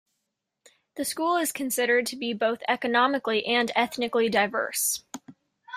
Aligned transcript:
The 0.95 1.05
school 1.05 1.37
is 1.37 1.51
considered 1.51 2.07
to 2.07 2.15
be 2.15 2.33
both 2.33 2.63
economically 2.67 3.45
and 3.45 3.71
ethnically 3.75 4.29
diverse. 4.29 5.03